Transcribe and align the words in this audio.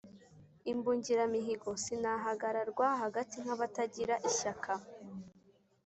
imbungiramihigo 0.71 1.71
sinahagararwa 1.83 2.87
hagati 3.01 3.35
nk'abatagira 3.43 4.15
ishyaka, 4.29 4.71